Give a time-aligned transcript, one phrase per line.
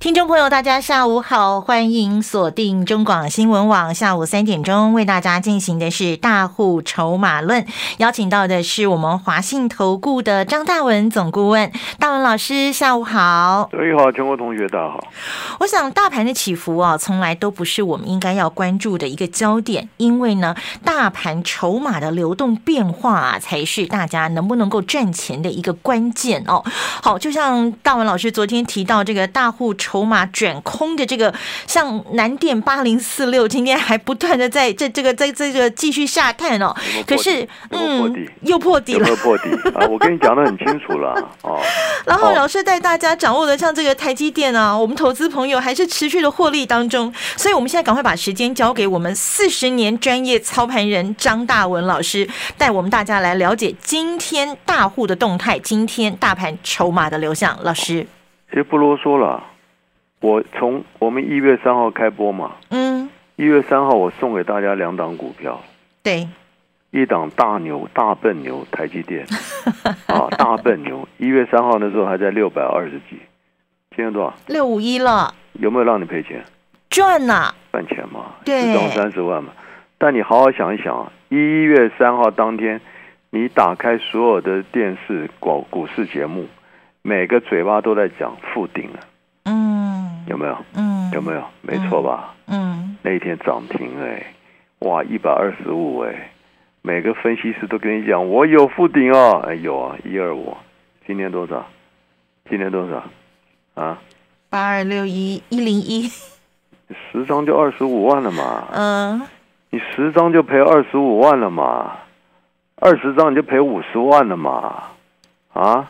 [0.00, 13.68] 听众朋友，大家下午好，欢迎锁定中广新闻网，下午三点钟为大家进行的是大户筹码论，邀请到的是我们华信投顾的张大文总顾问，大文老师，下午好。
[13.72, 15.00] 各位好，全国同学大家好。
[15.58, 26.62] 我想大盘的起伏啊，从来都不是我们应该要关注的一个焦点，因为呢，大盘筹码的流动变化啊，才是大家能不能够赚钱的一个关键哦。
[27.02, 29.74] 好，就像大文老师昨天提到这个大户。
[29.87, 31.32] 筹码卷空的这个，
[31.66, 36.74] 像南电八零四六，今天还不断的在这这个在这个继续下探哦。
[37.06, 39.08] 可是，嗯，又破底了。
[39.08, 39.86] 又破底啊！
[39.88, 41.58] 我跟你讲的很清楚了哦。
[42.06, 47.12] 然后老师带大家掌握的像这个台积电啊，我们投资朋友还是持续的获利当中。
[47.36, 57.58] 所以，我们现在赶快把时间交给我们四十年专业操盘人张大文老师，带我们大家来了解今天大户的动态，今天大盘筹码的流向。
[57.62, 58.06] 老师，
[58.50, 59.42] 其实不啰嗦了。
[60.20, 65.60] 我从我们一月三号开播嘛，嗯，一月三号我送给大家两档股票，
[66.02, 66.28] 对，
[66.90, 69.24] 一档大牛大笨牛台积电，
[70.08, 73.20] 啊，大笨牛，一月三号那时候还在六百二十几，
[73.94, 74.34] 今天多少？
[74.48, 76.44] 六五一了，有没有让你赔钱？
[76.90, 79.52] 赚呐，赚钱嘛，对，涨三十万嘛。
[79.98, 82.80] 但你好好想一想啊，一月三号当天，
[83.30, 86.46] 你打开所有的电视广股市节目，
[87.02, 89.00] 每个嘴巴都在讲负顶了。
[90.28, 90.56] 有没有？
[90.74, 91.42] 嗯，有没有？
[91.62, 92.34] 没错吧？
[92.46, 94.22] 嗯，那一天涨停哎，
[94.80, 96.30] 哇，一百二十五哎，
[96.82, 100.56] 每个分析师都跟你讲，我有附顶哦，哎有啊，一二五，
[101.06, 101.66] 今天多少？
[102.48, 103.02] 今天多少？
[103.82, 103.98] 啊？
[104.50, 106.08] 八二六一一零一，
[107.10, 108.68] 十张就二十五万了嘛？
[108.72, 109.22] 嗯，
[109.70, 111.96] 你十张就赔二十五万了嘛？
[112.76, 114.84] 二十张你就赔五十万了嘛？
[115.52, 115.88] 啊？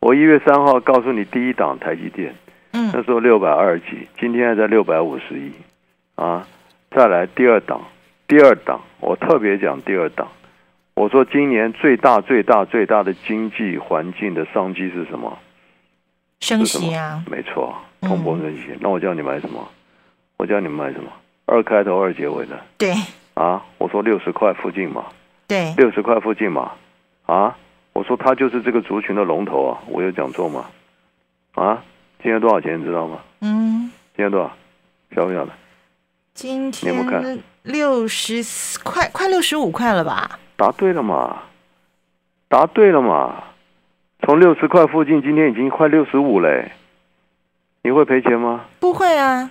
[0.00, 2.34] 我一月三号告诉你，第一档台积电。
[2.72, 5.52] 那时候六百二几，今天还在六百五十一，
[6.14, 6.46] 啊，
[6.90, 7.80] 再来第二档，
[8.26, 10.28] 第二档，我特别讲第二档，
[10.94, 15.38] 我说今年最大最大最大的经济环境的商机是什么？
[16.40, 18.76] 升息啊，没错，通货升息。
[18.80, 19.68] 那我叫你买什么？
[20.36, 21.10] 我叫你买什么？
[21.46, 22.58] 二开头二结尾的。
[22.76, 22.94] 对。
[23.34, 25.04] 啊，我说六十块附近嘛。
[25.46, 25.74] 对。
[25.76, 26.72] 六十块附近嘛。
[27.26, 27.56] 啊，
[27.92, 30.66] 我说它就是这个族群的龙头啊，我有讲错吗？
[31.54, 31.82] 啊？
[32.22, 33.18] 今天多少钱你知道吗？
[33.40, 34.50] 嗯，今天多少？
[35.14, 35.52] 晓不晓得？
[36.34, 38.42] 今天六十
[38.82, 40.38] 块，快六十五块了吧？
[40.56, 41.42] 答对了嘛？
[42.48, 43.44] 答对了嘛？
[44.22, 46.72] 从六十块附近，今天已经快六十五嘞。
[47.82, 48.64] 你会赔钱吗？
[48.80, 49.50] 不会啊。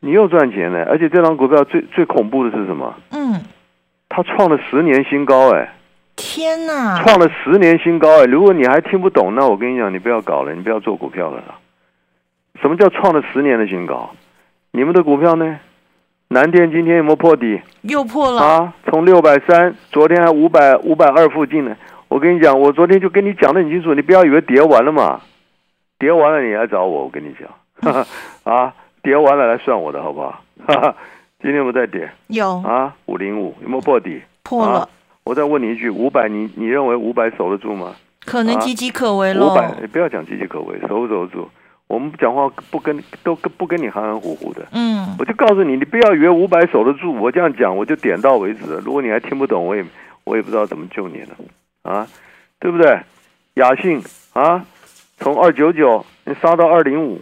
[0.00, 2.94] 你又赚钱了，而且这张股票最最恐怖的是什么？
[3.10, 3.40] 嗯，
[4.08, 5.72] 它创了十年新高哎！
[6.16, 7.02] 天哪！
[7.02, 8.24] 创了十年新高哎！
[8.24, 11.58] 如果你还听不懂，那我跟你讲，你不要搞了，你不要做股票了啦。
[12.60, 14.10] 什么叫创了十年的新高？
[14.72, 15.58] 你们的股票呢？
[16.28, 17.60] 南电今天有没有破底？
[17.82, 18.74] 又破了啊！
[18.88, 21.76] 从六百三，昨天还五百五百二附近呢。
[22.08, 25.20] 我跟你讲，我昨天就跟你讲的很清楚，你不要以为跌完了嘛，
[25.98, 27.04] 跌完了你来找我。
[27.04, 28.06] 我跟你讲，
[28.44, 30.42] 啊，跌完了来算我的好不好？
[31.42, 32.10] 今天有没有在跌？
[32.28, 34.22] 有啊，五零五有没有破底？
[34.42, 34.88] 破了。
[35.24, 37.94] 我再问你一句，五百，你你认为五百守得住吗？
[38.24, 39.46] 可能岌岌可危了。
[39.46, 41.50] 五百，你不要讲岌岌可危，守不守得住？
[41.92, 48.80] 我们讲话不跟都跟不跟你含含糊糊的，嗯，我就告诉你，你不要以为五百守得住，我这样讲我就点到为止了。
[48.80, 49.84] 如果你还听不懂，我也
[50.24, 51.36] 我也不知道怎么救你了，
[51.82, 52.08] 啊，
[52.58, 52.98] 对不对？
[53.56, 54.02] 雅信
[54.32, 54.64] 啊，
[55.18, 57.20] 从二九九你杀到二零五，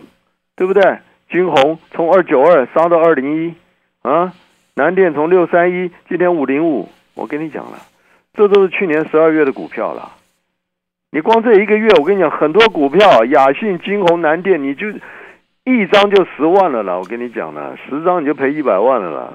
[0.54, 0.98] 对不对？
[1.28, 3.54] 金红从二九二杀到二零一，
[4.02, 4.32] 啊，
[4.74, 7.78] 南电从六三一今天五零五，我跟你讲了，
[8.34, 10.12] 这都是去年十二月的股票了。
[11.12, 14.86] 你光这一个月，我跟你讲，很多股票，雅信、金鸿、南电，你就
[15.64, 16.96] 一张就十万了啦。
[16.96, 19.32] 我跟你讲了，十张你就赔一百万了啦。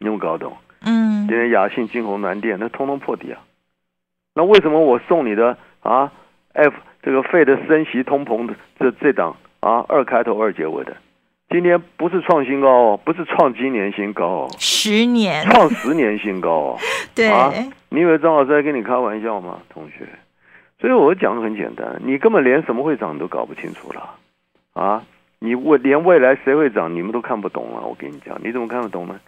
[0.00, 0.56] 你有搞懂？
[0.86, 1.28] 嗯。
[1.28, 3.42] 今天雅信、金鸿、南电，那通通破底啊。
[4.34, 6.10] 那为什么我送你的啊
[6.54, 10.96] ？F 这个费的升息通膨的这这档啊，二开头二结尾的，
[11.50, 16.78] 今天不是创新高哦，不是创今年新高哦，十年创十年新高哦。
[17.14, 17.52] 对啊。
[17.90, 20.08] 你以为张老师在跟你开玩笑吗，同学？
[20.80, 24.14] 所以我讲的很简单，你根本连什么会涨都搞不清楚了，
[24.74, 25.02] 啊！
[25.40, 27.82] 你未连未来谁会涨，你们都看不懂了。
[27.82, 29.18] 我跟你讲，你怎么看得懂呢？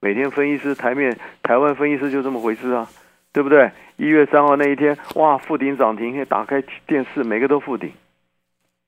[0.00, 2.88] 每天分析师台面，台湾分析师就这么回事啊，
[3.32, 3.70] 对不对？
[3.96, 7.92] 一月三号那一天，哇，附顶涨停，打开电视，每个都附顶，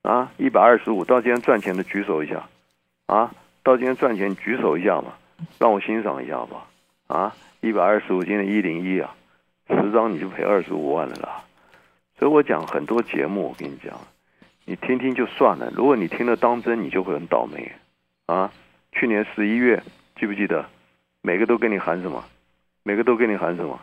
[0.03, 2.45] 啊，一百二十五，到今天赚钱的举手一下，
[3.07, 3.33] 啊，
[3.63, 5.15] 到今天赚钱举手一下嘛，
[5.59, 6.67] 让我欣赏一下吧，
[7.09, 9.15] 啊，一百二十五，今天一零一啊，
[9.69, 11.43] 十张你就赔二十五万了啦。
[12.23, 13.93] 所以我讲很多节目，我跟你讲，
[14.65, 17.73] 你听听就算了，如果你听了当真，你就会很倒霉，
[18.27, 18.49] 啊，
[18.93, 19.83] 去年十一月
[20.15, 20.65] 记不记得？
[21.23, 22.25] 每个都跟你喊什么？
[22.85, 23.77] 每个都跟你喊什么？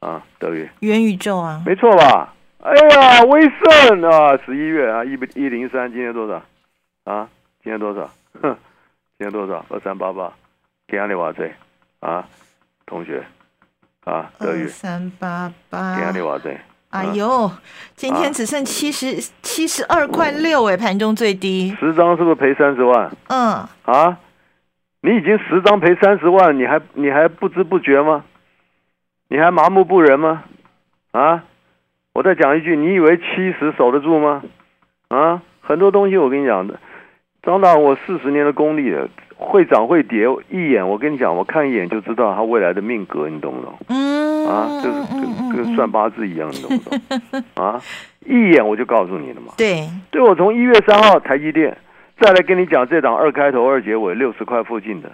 [0.00, 2.34] 啊，德宇，元宇宙啊，没错吧？
[2.62, 6.42] 哎呀，威盛啊，十一月啊，一一零三，今天多少？
[7.04, 7.26] 啊，
[7.62, 8.02] 今天多少？
[8.42, 8.54] 哼，
[9.16, 9.64] 今天多少？
[9.70, 10.30] 二三八八，
[10.86, 11.50] 给阿里瓦这
[12.00, 12.28] 啊，
[12.84, 13.24] 同学
[14.04, 16.54] 啊，德宇，三八八，给阿里瓦这。
[16.96, 17.50] 哎呦，
[17.94, 23.10] 今天只剩七十七十二块六哎，盘中最低，十张是不是赔三十万？
[23.28, 24.18] 嗯，啊。
[25.02, 28.24] 你已经十张赔三十万，你还你还不知不觉吗？
[29.28, 30.42] 你还麻木不仁吗？
[31.12, 31.44] 啊！
[32.12, 33.24] 我再讲一句，你以为七
[33.58, 34.42] 十守得住吗？
[35.08, 35.42] 啊！
[35.60, 36.80] 很多东西我跟你讲的，
[37.42, 43.78] 张大，我四十年的功力了，会涨会跌，一眼我跟你讲，我看一眼就知道他未来的命格，你懂不懂？
[43.88, 44.15] 嗯。
[44.48, 47.44] 啊，就是跟跟算八字一样，你懂不懂？
[47.64, 47.80] 啊！
[48.24, 49.52] 一眼我就告诉你了嘛。
[49.56, 49.88] 对。
[50.10, 51.76] 对我从一月三号台积电。
[52.18, 55.12] 再来跟你讲这档二开头二结尾六十块附近的，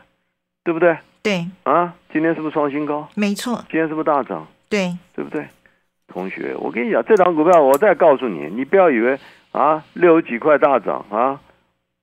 [0.62, 0.96] 对不对？
[1.20, 3.08] 对啊，今天是不是创新高？
[3.17, 3.56] 没错。
[3.69, 4.46] 今天是不是大涨？
[4.69, 5.44] 对，对不对？
[6.06, 9.19] 同学，我跟你讲，这档股票我再告诉你，你不要以为
[9.50, 11.40] 啊六十几块大涨啊，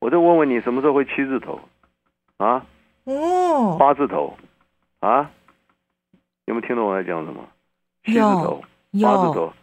[0.02, 1.62] 我再问问你什么时候会七字头
[2.36, 2.66] 啊？
[3.06, 4.36] 哦，八字头
[5.00, 5.32] 啊？
[6.50, 7.42] 有没有听懂我在讲什么？
[8.04, 8.64] 七字头，
[9.04, 9.54] 八字头。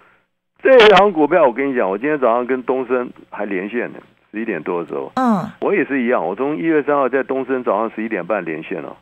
[0.62, 3.98] 这行股票我跟你讲，我今天早上跟东升还连线呢。
[4.30, 6.24] 十一点多的时候，嗯，我也是一样。
[6.24, 8.96] 我从一月三号在东升早上十一点半连线了，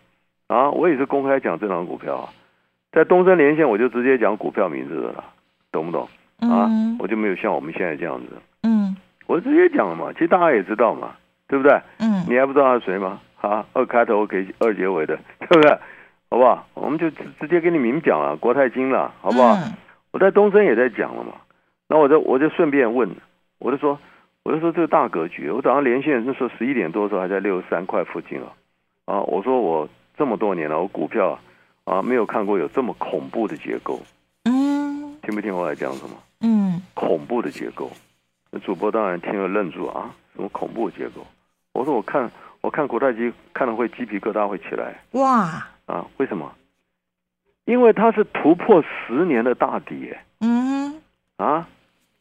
[0.46, 2.28] 啊，我也是公开讲这档股票啊，
[2.90, 5.24] 在东升连线我就直接讲股票名字的了，
[5.70, 6.08] 懂不懂？
[6.40, 8.28] 啊，我就没有像我们现在这样子，
[8.62, 8.96] 嗯，
[9.26, 10.10] 我直接讲了嘛。
[10.14, 11.16] 其实大家也知道嘛，
[11.48, 11.78] 对不对？
[11.98, 13.20] 嗯，你还不知道他是谁吗？
[13.42, 15.76] 啊，二开头给二结尾的，对不对？
[16.30, 16.66] 好不好？
[16.74, 19.56] 我们就直直接跟你明讲了，国泰金了，好不好？
[20.12, 21.32] 我在东升也在讲了嘛，
[21.88, 23.08] 那我就我就顺便问，
[23.58, 23.98] 我就说。
[24.46, 28.52] 我就说这个大格局，我早上连线那时候十一点多的时候还在六十三块附近啊，
[29.06, 29.88] 啊，我说我
[30.18, 31.38] 这么多年了，我股票
[31.84, 33.98] 啊没有看过有这么恐怖的结构，
[34.44, 36.16] 嗯，听不听我来讲什么？
[36.42, 37.90] 嗯，恐怖的结构，
[38.50, 41.26] 那主播当然听了愣住啊，什么恐怖的结构？
[41.72, 42.30] 我说我看
[42.60, 46.52] 我看国泰金看了会鸡皮疙瘩会起来，哇，啊，为什么？
[47.64, 51.00] 因为它是突破十年的大底，嗯，
[51.36, 51.68] 啊。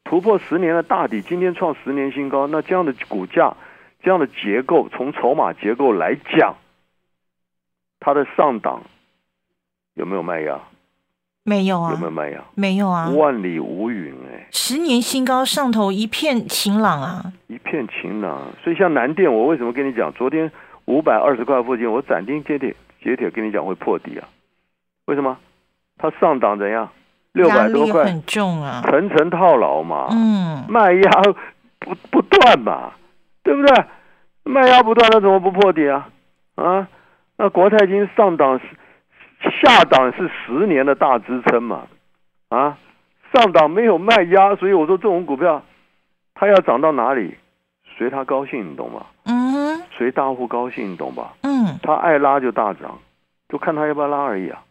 [0.06, 2.46] 突破十年的大底，今天创十年新高。
[2.46, 3.56] 那这样的股价，
[4.04, 6.56] 这样的结构，从筹码结构来讲，
[8.00, 8.84] 它的上档
[9.96, 10.60] 有没有卖压？
[11.44, 11.92] 没有啊。
[11.92, 12.44] 有没有卖压？
[12.54, 13.10] 没有啊。
[13.10, 14.48] 万里无云哎。
[14.52, 17.34] 十年新高上头一片晴朗啊。
[17.48, 18.52] 一片晴朗。
[18.62, 20.14] 所以像南电，我为什么跟你讲？
[20.14, 20.52] 昨天
[20.86, 24.28] 五百二十块附近，我斩钉截铁、截铁跟你讲会破底啊？
[25.06, 25.38] 为什么？
[25.98, 26.90] 它上档怎样？
[27.34, 31.10] 六百多块很重啊，层层套牢嘛，嗯，卖压
[31.80, 32.94] 不不断嘛，
[33.44, 33.86] 对不对？
[34.44, 36.10] 卖压不断，那怎么不破底啊？
[36.56, 36.88] 啊，
[37.38, 38.60] 那国泰金上档
[39.62, 41.88] 下档是十年的大支撑嘛，
[42.50, 42.78] 啊，
[43.34, 45.64] 上档没有卖压，所以我说这种股票，
[46.36, 47.36] 它要涨到哪里，
[47.98, 49.08] 随它高兴，你懂吗？
[49.94, 51.34] 嗯，随大户高兴，你懂吧？
[51.42, 53.00] 嗯，他爱拉就大涨，
[53.50, 54.64] 就看他要不要拉而已啊，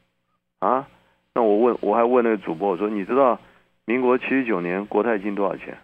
[0.61, 0.89] 啊。
[1.35, 3.39] 那我问，我还问那个主播，我说你知道
[3.85, 5.79] 民国七十九年国泰金多少钱？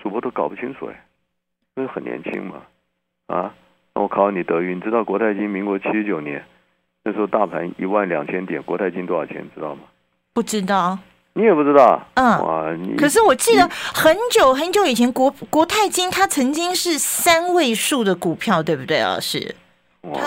[0.00, 1.04] 主播都搞不清楚哎，
[1.76, 2.62] 因为很年轻嘛，
[3.26, 3.54] 啊？
[3.94, 6.44] 那我考你德云，你知道国泰金民国七十九年
[7.02, 9.48] 那时候大盘一万两千点，国泰金多少钱？
[9.54, 9.82] 知道吗？
[10.34, 10.98] 不知道。
[11.34, 12.00] 你也不知道？
[12.14, 12.26] 嗯。
[12.42, 19.18] 哇，你可是我记得很久很久以前国国泰金它曾经是三位数的股票，对不对啊？
[19.20, 19.54] 是。
[20.02, 20.20] 哇，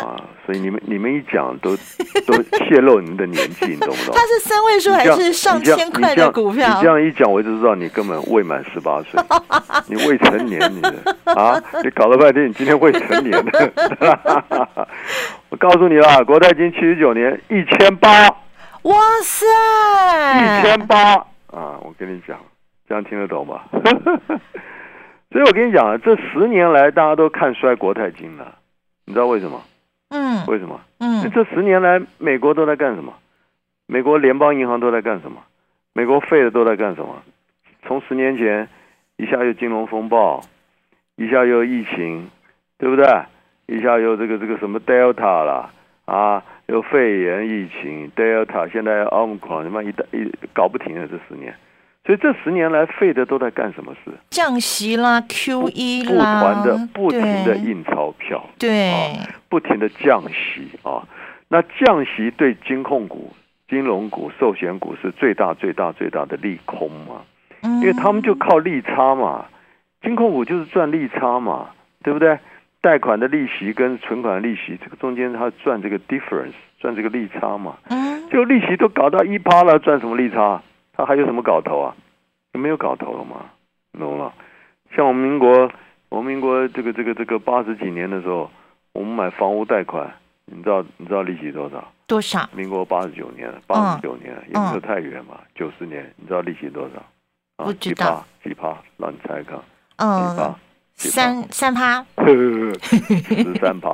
[0.45, 1.75] 所以你们你们一讲都
[2.27, 2.33] 都
[2.67, 4.13] 泄露你们的年纪，你懂不懂？
[4.13, 6.67] 它是三位数还是上千块的股票？
[6.75, 9.19] 你这样一讲，我就知道你根本未满十八岁，
[9.87, 10.81] 你未成年，你
[11.33, 13.71] 啊，你搞了半天，你今天未成年的。
[15.49, 18.27] 我告诉你啦，国泰金七十九年一千八，
[18.83, 21.13] 哇塞，一千八
[21.51, 21.77] 啊！
[21.83, 22.39] 我跟你讲，
[22.87, 23.65] 这样听得懂吧？
[25.31, 28.55] 所以我跟你讲啊，这十年来大家都看衰国泰金了。
[29.05, 29.61] 你知道为什么？
[30.09, 30.81] 嗯，为什么？
[30.99, 33.13] 嗯，这十年来，美国都在干什么？
[33.85, 35.41] 美国联邦银行都在干什么？
[35.93, 37.21] 美国废的都在干什么？
[37.83, 38.67] 从十年前，
[39.17, 40.41] 一下又金融风暴，
[41.15, 42.29] 一下又疫情，
[42.77, 43.05] 对不对？
[43.67, 45.69] 一下又这个这个什么 Delta 了
[46.05, 51.53] 啊，有肺炎疫情，Delta，现在 Omicron，他妈一一搞不停了这十年。
[52.05, 54.11] 所以这十年来，费德都在干什么事？
[54.29, 59.11] 降息啦，QE 啦，不团的不停的印钞票，对，
[59.49, 61.05] 不停的降息啊。
[61.49, 63.33] 那降息对金控股、
[63.67, 67.21] 金融股、寿险股是最大、最大、最大的利空嘛？
[67.63, 69.45] 因为他们就靠利差嘛，
[70.01, 71.67] 金控股就是赚利差嘛，
[72.01, 72.39] 对不对？
[72.81, 77.77] 贷款的利息跟存款利息，这个中间他赚这个 difference，赚这个利差嘛。
[77.89, 80.61] 嗯，就利息都搞到一趴了，赚什么利差？
[80.93, 81.95] 他还有什么搞头啊？
[82.53, 83.45] 没有搞头了嘛，
[83.97, 84.33] 懂了？
[84.95, 85.71] 像我们民国，
[86.09, 88.49] 我们民国这个这个这个八十几年的时候，
[88.93, 90.11] 我们买房屋贷款，
[90.45, 91.91] 你知道你知道利息多少？
[92.07, 92.49] 多少？
[92.53, 97.01] 民国八十九年，八十九年也没有太远嘛，九十年，你知道利息多少？
[97.63, 98.25] 不知道。
[98.43, 98.75] 几趴？
[98.97, 99.57] 让你猜看。
[99.97, 100.55] 嗯。
[101.09, 102.73] 三三趴，十
[103.59, 103.89] 三趴，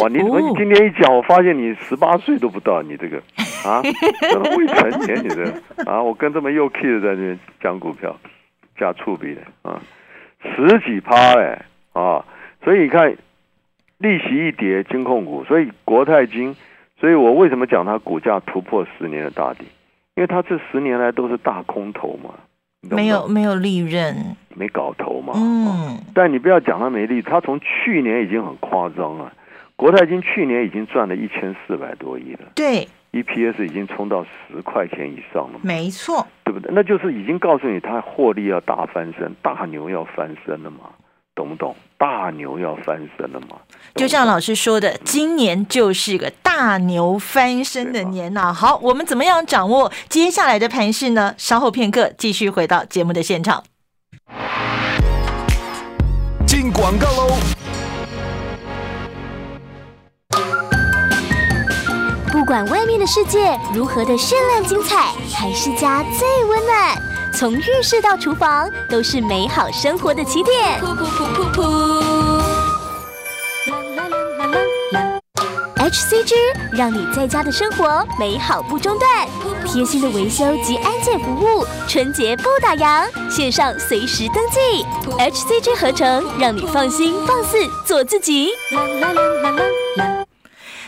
[0.00, 0.08] 哇！
[0.08, 3.18] 你怎么今天一讲，我发现你十八岁都不到，你这个
[3.64, 5.44] 啊，未成年，你这
[5.84, 8.16] 啊，我跟这么幼 kid 在那边讲股票，
[8.78, 9.80] 加触笔的啊，
[10.42, 12.24] 十几趴哎啊，
[12.64, 13.14] 所以你看
[13.98, 16.56] 利息一跌，金控股，所以国泰金，
[16.98, 19.64] 所以我为什么讲它股价突破十年的大底？
[20.14, 22.30] 因为它这十年来都是大空头嘛。
[22.88, 25.34] 没有没有利润，没搞头嘛。
[25.36, 29.32] 嗯，但你不要讲它没利，它从去年已经很夸张了。
[29.76, 36.70] 国泰金去年已经赚了一千四百多亿了，对，EPS 已经冲到十块钱以上了，没错，对不对？
[36.74, 40.78] 那就是已经告诉你，它获利要大翻身，大牛要翻身了嘛。
[41.34, 41.76] 懂不懂？
[41.98, 43.58] 大牛要翻身了嘛？
[43.94, 48.50] 就像老师说的，今年就是个大牛翻身的年呐。
[48.54, 51.34] 好，我们怎么样掌握接下来的盘势呢？
[51.36, 53.62] 稍后片刻，继续回到节目的现场。
[56.46, 57.36] 进广告喽！
[62.30, 66.96] 不管外面的世界如何的绚烂精彩，还是家最温暖。
[67.32, 70.80] 从浴室到厨房，都是美好生活的起点。
[70.80, 72.42] 噗噗噗噗噗。
[75.76, 76.34] HCG
[76.72, 79.28] 让你在家的生活美好不中断，
[79.66, 84.86] 贴心的维修及安检服务，春节不打烊，线上随时登记。
[85.18, 88.50] HCG 合成，让你放心放肆做自己。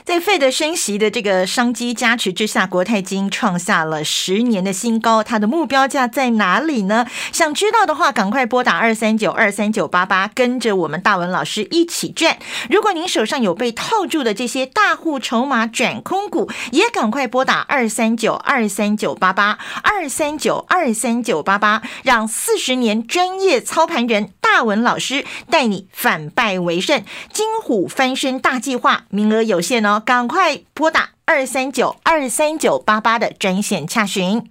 [0.09, 5.23] 在费德升息的这个商机加持之下，国泰金创下了十年的新高。
[5.23, 7.07] 它的目标价在哪里呢？
[7.31, 12.39] 想知道的话，赶快拨打二三九二三九八八，跟着我们大文老师一起赚。
[12.71, 27.05] 如果您手上有被套住的这些大户筹码转空股，也赶快拨打二三九二三九八八二三九二三九八八，让四十年专业操盘人大文老师带你反败为胜。
[27.33, 30.03] 金虎翻身大计划，名额有限哦。
[30.05, 34.51] 赶快拨打二三九二三九八八的专线洽询。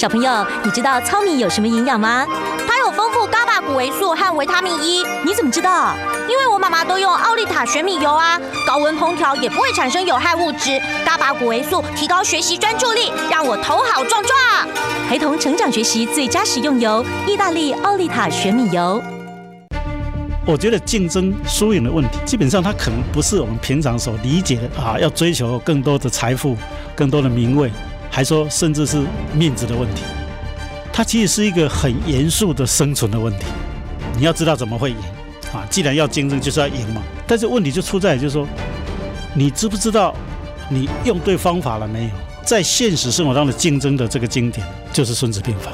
[0.00, 2.26] 小朋友，你知道糙米有什么营养吗？
[2.66, 5.04] 它有丰富伽马谷维素和维他命 E。
[5.26, 5.94] 你怎么知道？
[6.26, 10.80] 因为我妈妈都用奥利塔玄米油啊，高温烹调也不会产生有害物质。
[11.04, 14.34] 伽马谷维素提高学习专注力，让我头好壮壮。
[15.06, 19.02] 陪同成长学习最佳食用油，意大利奥利塔玄米油。
[20.46, 26.56] 我觉得竞争输赢的问题，基本上它可能不是我们平常所理解的啊，要追求更多的财富、
[26.96, 27.70] 更多的名位。
[28.10, 29.00] 还说，甚至是
[29.32, 30.02] 面子的问题，
[30.92, 33.46] 它其实是一个很严肃的生存的问题。
[34.16, 34.96] 你要知道怎么会赢
[35.52, 35.64] 啊！
[35.70, 37.00] 既然要竞争，就是要赢嘛。
[37.26, 38.46] 但是问题就出在，就是说，
[39.34, 40.14] 你知不知道
[40.68, 42.10] 你用对方法了没有？
[42.44, 45.70] 在现实生活当中的竞争的这个经典就是《孙子兵法》，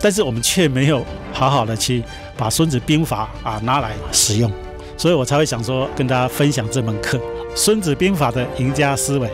[0.00, 1.02] 但是我们却没有
[1.32, 2.02] 好好的去
[2.36, 4.52] 把《孙子兵法》啊拿来使用，
[4.96, 7.16] 所以我才会想说跟大家分享这门课
[7.54, 9.30] 《孙子兵法》的赢家思维。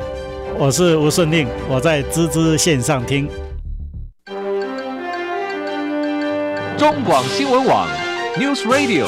[0.57, 3.29] 我是吴顺令，我在滋滋线上听
[6.79, 7.89] 中广新闻网
[8.37, 9.07] News Radio。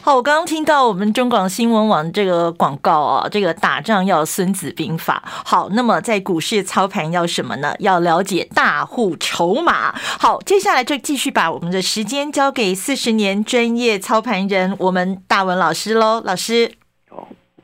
[0.00, 5.22] 好，我刚刚听到我们中广新闻网这个广告啊，这个打仗要《孙子兵法》。
[5.44, 7.74] 好，那么在股市操盘要什么呢？
[7.80, 9.94] 要了解大户筹码。
[10.18, 16.77] 好，接下来就继续把我们的时间交给四十年专业操盘人，我们大文老师喽，老师。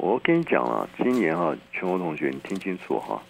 [0.04, 3.22] 我跟你讲啊，今年啊，全国同学你听清楚哈，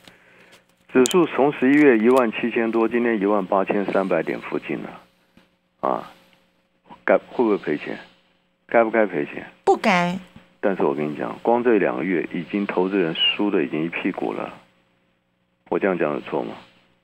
[0.93, 5.01] 指数从十一月一万七千多，今天一万八千三百点附近了，
[5.79, 6.11] 啊，
[7.05, 7.97] 该会不会赔钱？
[8.67, 9.47] 该不该赔钱？
[9.63, 10.19] 不该。
[10.59, 14.53] 但是我跟你讲，光这两个月已经投资人输的已经一屁股了。
[15.69, 16.55] 我这样讲有错吗？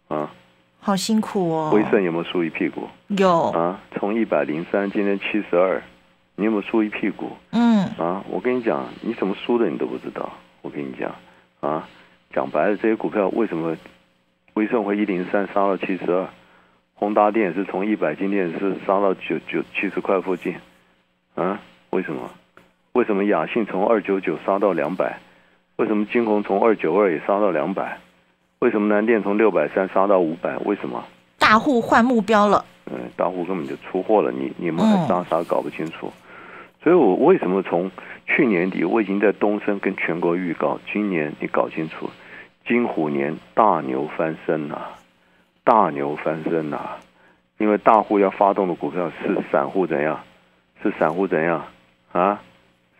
[0.08, 0.34] 啊，
[0.80, 1.70] 好辛苦哦。
[1.72, 2.88] 威盛有没有输一屁股？
[3.06, 5.80] 有啊，从一百零三，今天七十二，
[6.40, 7.32] 你有没有输一屁股？
[7.50, 7.84] 嗯。
[7.98, 10.32] 啊，我跟你讲，你怎么输的你都不知道。
[10.62, 11.14] 我跟你讲，
[11.60, 11.86] 啊，
[12.32, 13.76] 讲白了，这些股票为什么
[14.54, 16.26] 威盛会一零三杀到七十二？
[16.94, 20.54] 宏达电是从一百，今天是杀到九九七十块附近。
[21.34, 22.30] 啊，为什么？
[22.92, 25.18] 为什么雅信从二九九杀到两百？
[25.76, 27.98] 为什么金红从二九二也杀到两百？
[28.60, 30.56] 为什么南电从六百三杀到五百？
[30.64, 31.04] 为什么？
[31.38, 32.64] 大户换目标了。
[32.86, 36.10] 嗯，大户根本就出货了，你你们还杀杀搞不清楚。
[36.82, 37.90] 所以我为什么从
[38.26, 42.08] 去年底我已经在东升跟全国预告，今年你搞清楚，
[42.66, 44.78] 金虎年大牛翻身呐，
[45.62, 46.78] 大牛翻身呐，
[47.58, 50.20] 因为大户要发动的股票是 散户怎样？
[50.82, 51.62] 是散户怎样？
[52.12, 52.40] 啊？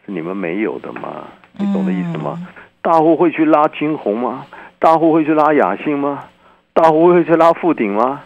[0.05, 1.29] 是你们没有的吗？
[1.57, 2.39] 你懂的意思吗？
[2.83, 4.47] 大户会去拉金红吗？
[4.79, 6.25] 大户会去拉雅信吗？
[6.75, 8.23] 大户会去拉富鼎吗？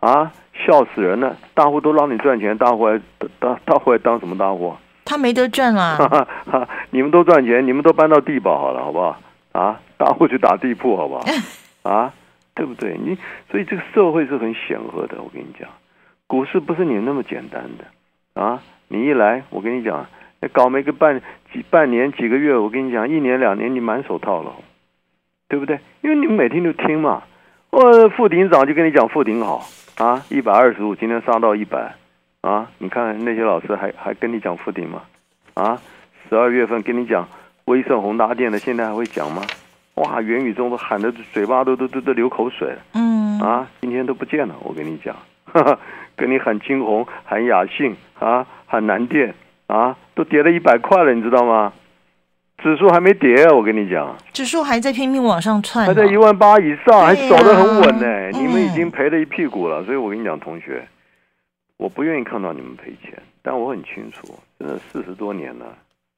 [0.00, 1.36] 啊，笑死人了！
[1.54, 3.00] 大户都让你赚钱，大户还
[3.40, 4.74] 大大户还当什么大户？
[5.08, 5.96] 他没得赚啦！
[6.92, 9.18] 你们都赚钱，你们都搬到地堡好了，好不好？
[9.52, 11.24] 啊，大户去打地铺，好不好？
[11.90, 12.12] 啊，
[12.54, 12.98] 对不对？
[13.02, 13.16] 你
[13.50, 15.16] 所以这个社会是很险恶的。
[15.22, 15.66] 我跟你讲，
[16.26, 18.60] 股市不是你那么简单的啊！
[18.88, 20.06] 你一来，我跟你讲。
[20.52, 21.20] 搞没个半
[21.52, 24.52] 几半年几个月，我跟你讲，一年两年你满手套了，
[25.48, 25.80] 对不对？
[26.02, 27.24] 因为你们每天都听嘛。
[27.70, 31.96] 我副顶长就跟你讲副顶好啊，一百二十五，今天上到一百
[32.42, 32.68] 啊。
[32.78, 35.02] 你看那些老师还还跟你讲副顶吗？
[35.54, 35.78] 啊，
[36.28, 37.28] 十二月份跟你讲
[37.64, 39.42] 威盛宏达电的，现在还会讲吗？
[39.94, 42.78] 哇，元宇宙都喊的嘴巴都都都都流口水了。
[42.94, 43.40] 嗯。
[43.40, 45.14] 啊，今天都不见了，我跟你讲，
[46.16, 49.34] 跟你喊金红，喊雅信啊，喊南电。
[49.68, 51.70] 啊，都跌了一百块了，你知道吗？
[52.62, 58.30] 指数还没跌，我跟你讲，指数还在拼命往上窜，还在一万八以上，还走得很稳呢。
[58.30, 60.88] 你们已经赔了一屁股了，所以我跟你讲，同学，
[61.78, 65.64] 我不愿意看到你们赔钱，但我很清楚，真的四十多年了，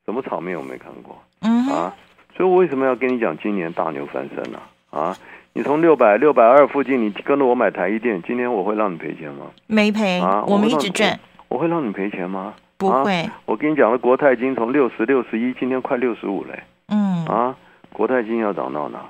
[0.04, 1.94] 什么场面我没看过，嗯啊，
[2.36, 4.58] 所以我为什么要跟你讲今年大牛翻身呢？
[4.90, 5.16] 啊，
[5.52, 9.46] 你从六百六百二附近，你跟着我买台一电，今天我会让你赔钱吗？
[9.66, 12.54] 没赔啊，我们一直赚，我会让你赔钱吗？
[12.78, 16.62] 不会，我跟你讲了，国泰金从六十六十一，今天快六十五嘞。
[16.88, 17.54] 嗯啊，
[17.92, 19.04] 国泰金要涨到哪？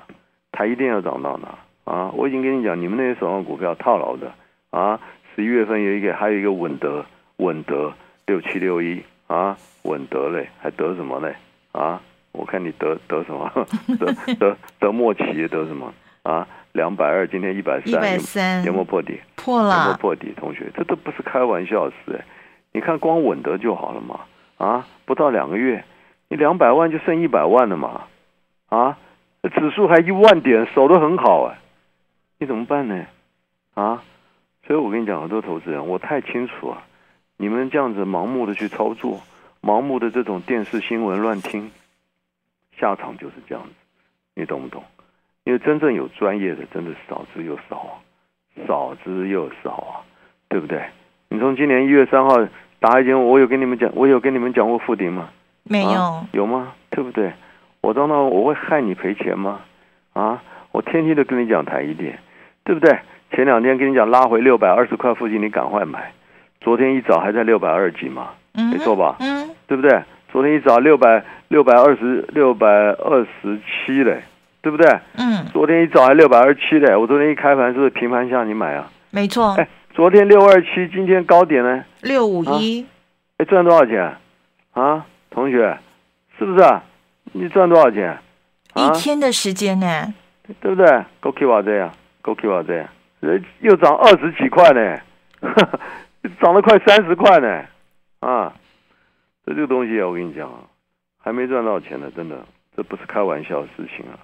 [0.51, 1.57] 台一电要涨到哪？
[1.85, 4.31] 啊，我已经跟你讲，你们那些手上股票套牢的
[4.69, 4.99] 啊，
[5.35, 7.05] 十一月份有一个，还有一个稳德，
[7.37, 7.93] 稳德
[8.25, 11.35] 六七六一啊，稳德嘞，还得什么嘞？
[11.71, 13.49] 啊，我看你得得什么？
[13.99, 15.93] 得得得末期得什么？
[16.23, 19.19] 啊，两百二，今天一百三，一百三，有没有破底？
[19.35, 20.33] 破了，有没有破底？
[20.35, 22.25] 同学，这都不是开玩笑的事哎。
[22.73, 24.19] 你看，光稳得就好了嘛！
[24.57, 25.83] 啊，不到两个月，
[26.29, 28.03] 你两百万就剩一百万了嘛！
[28.69, 28.97] 啊，
[29.43, 31.57] 指数还一万点，守得很好哎，
[32.37, 33.05] 你怎么办呢？
[33.73, 34.03] 啊，
[34.71, 36.81] 所以我跟你讲，很多投资人，我太清楚啊，
[37.35, 39.19] 你们这样子盲目的去操作，
[39.61, 41.69] 盲目的这种电视新闻乱听，
[42.79, 43.71] 下场就是这样子，
[44.33, 44.81] 你懂不懂？
[45.43, 47.99] 因为真正有专业的，真的少之又少啊，
[48.65, 50.07] 少之又少啊，
[50.47, 50.81] 对不对？
[51.27, 52.37] 你从今年一月三号
[52.79, 55.31] 打一针，我有跟你们讲，我有跟你们讲过复顶吗？
[55.63, 56.71] 没有，有吗？
[56.91, 57.33] 对不对？
[57.81, 59.59] 我当然我会害你赔钱吗？
[60.13, 62.17] 啊，我天天都跟你讲台一点，
[62.63, 62.97] 对不对？
[63.35, 66.11] 前两天跟你讲拉回六百二十块附近，你赶快买。
[66.59, 69.15] 昨天一早还在六百二几嘛，没错吧？
[69.19, 70.01] 嗯，对不对？
[70.31, 74.21] 昨天一早六百六百二十六百二十七嘞，
[74.61, 74.87] 对不对？
[75.17, 78.89] 嗯，昨天一早还六百二十七嘞，我昨天一开盘是不是平盘下你买啊？
[79.09, 79.53] 没错。
[79.55, 79.67] 哎。
[79.93, 81.83] 昨天六二七，今天高点呢？
[81.99, 82.85] 六五一，
[83.39, 84.15] 哎，赚多少钱？
[84.71, 85.77] 啊，同学，
[86.39, 86.81] 是不是啊？
[87.33, 88.17] 你赚多少钱？
[88.73, 90.13] 一天的时间呢？
[90.61, 91.03] 对不对？
[91.19, 91.91] 够 Q 啊这样，
[92.21, 92.87] 够 Q 啊这样，
[93.21, 94.99] 人又涨二十几块呢，
[96.41, 97.65] 涨了快三十块呢，
[98.19, 98.53] 啊，
[99.45, 100.59] 这这个东西啊，我跟你讲啊，
[101.17, 102.43] 还没赚到钱呢，真的，
[102.75, 104.19] 这不是开玩笑的事情啊，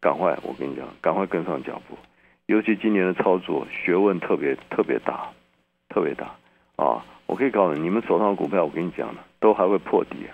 [0.00, 1.98] 赶快，我跟你讲，赶快跟上脚步。
[2.46, 5.28] 尤其今年的操作学问特别特别大，
[5.90, 6.30] 特别大
[6.76, 7.04] 啊！
[7.26, 10.32] 我可以告诉你，你们手上的股票，我跟你讲了，都还会破底啊！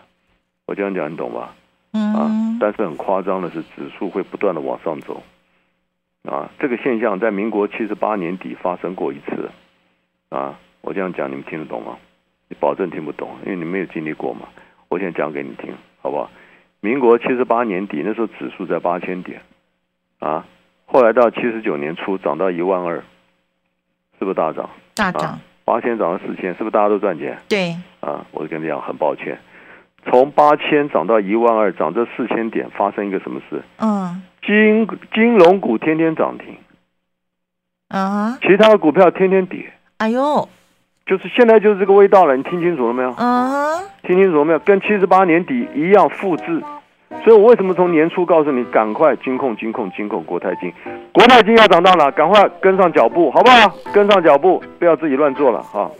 [0.66, 1.54] 我这样讲，你懂吧？
[1.92, 2.14] 嗯。
[2.14, 5.20] 啊，但是很夸张的是，指数会不断的往上走
[6.28, 6.50] 啊！
[6.58, 9.50] 这个现象在民国七十八年底发生过一次
[10.30, 10.58] 啊！
[10.80, 11.96] 我这样讲，你们听得懂吗？
[12.48, 14.48] 你保证听不懂，因为你没有经历过嘛。
[14.88, 16.30] 我现在讲给你听，好不好？
[16.80, 19.40] 民国七十八年底那时候指数在八千点，
[20.18, 20.44] 啊，
[20.86, 23.02] 后来到七十九年初涨到一万二，
[24.18, 24.68] 是不是大涨？
[24.94, 27.38] 大涨，八千涨到四千，是不是大家都赚钱？
[27.48, 29.38] 对，啊，我跟你讲，很抱歉，
[30.04, 33.62] 从八千涨到一万二，涨这四千点，发生一个什么事？
[33.78, 36.56] 嗯，金金融股天天涨停，
[37.88, 39.72] 啊，其他的股票天天跌。
[39.98, 40.48] 哎呦！
[41.06, 43.14] 就是现在就是这个味道了，你听清楚了没有？
[43.18, 44.58] 嗯，听清楚了没有？
[44.60, 46.62] 跟七十八年底一样复制，
[47.22, 50.72] 所以我为什么从年初告诉你赶快金控、金控、金控国泰金，
[51.12, 52.10] 国泰金要涨到了？
[52.12, 53.74] 赶快跟上脚步，好不好？
[53.92, 55.90] 跟上脚步，不要自己乱做了哈。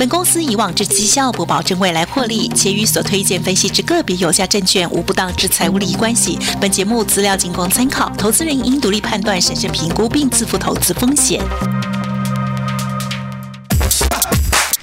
[0.00, 6.38] 本公司以往之绩效不保证未来获利，且与所推荐分析之个别有价证券无不当之财务利益关系。
[6.58, 11.42] 本节目资料仅供参考，投资人应独立判断、审慎评估并自负投资风险。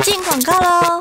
[0.03, 0.99] 进广告喽！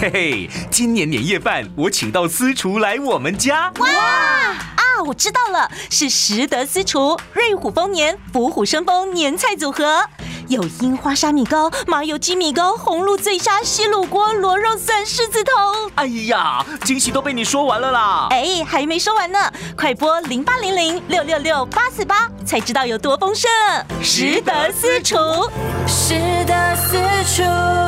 [0.00, 3.70] 嘿嘿，今年年夜饭我请到私厨来我们家。
[3.80, 4.82] 哇啊！
[5.06, 10.06] 我知道了，是食德私厨瑞虎丰年福虎生风年菜组合。
[10.50, 15.52] 有樱花沙米糕、麻油鸡米糕、红露醉虾、西卤锅、螺肉蒜、狮子头。
[15.94, 18.26] 哎呀，惊喜都被你说完了啦！
[18.30, 19.38] 哎，还没说完呢，
[19.76, 23.48] 快拨零八零零六六六八四八，才知道有多丰盛。
[24.02, 25.14] 食得私厨，
[25.86, 26.96] 食得私
[27.32, 27.79] 厨。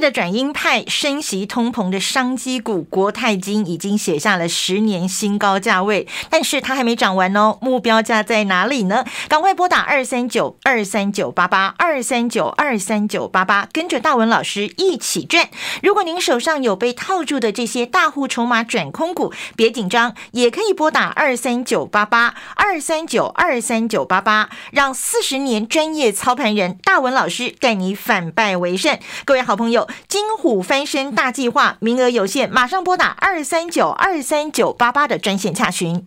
[0.00, 7.58] 的转鹰派升息通膨的商机股国泰金已经写下了十年新高价位，但是它还没涨完哦。
[7.60, 9.04] 目标价在哪里呢？
[9.28, 15.48] 赶快拨打二三九二三九八八二三九二三九八八，跟着大文老师一起赚。
[15.82, 28.98] 如果您手上有被套住的这些大户筹码转空股，别紧张，也可以拨打二三九八八二三九二三九八八，让四十年专业操盘人大文老师带你反败为胜。
[29.24, 29.85] 各位好朋友。
[30.08, 36.06] 金虎翻身大计划，名额有限，马上拨打二三九二三九八八的专线洽询。